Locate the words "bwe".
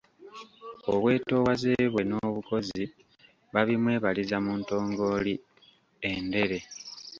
1.91-2.03